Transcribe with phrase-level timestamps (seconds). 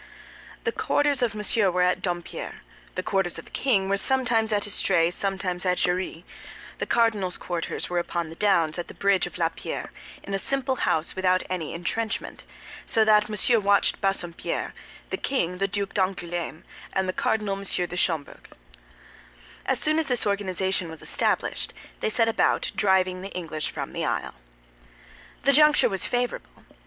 [0.63, 2.61] The quarters of Monsieur were at Dompierre;
[2.95, 6.25] the quarters of the king were sometimes at Estrée, sometimes at Jarrie;
[6.79, 9.91] the cardinal's quarters were upon the downs, at the bridge of La Pierre,
[10.23, 12.45] in a simple house without any entrenchment.
[12.87, 14.73] So that Monsieur watched Bassompierre;
[15.11, 16.63] the king, the Duc d'Angoulême;
[16.93, 17.61] and the cardinal, M.
[17.61, 18.49] de Schomberg.
[19.67, 24.03] As soon as this organization was established, they set about driving the English from the
[24.05, 24.33] Isle.
[25.43, 26.63] The juncture was favorable.